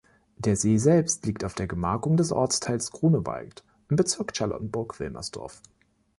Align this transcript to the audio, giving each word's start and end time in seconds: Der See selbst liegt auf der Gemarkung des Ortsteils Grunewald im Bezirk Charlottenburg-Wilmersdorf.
Der 0.39 0.55
See 0.55 0.77
selbst 0.79 1.27
liegt 1.27 1.43
auf 1.43 1.53
der 1.53 1.67
Gemarkung 1.67 2.17
des 2.17 2.31
Ortsteils 2.31 2.89
Grunewald 2.91 3.63
im 3.87 3.97
Bezirk 3.97 4.35
Charlottenburg-Wilmersdorf. 4.35 5.61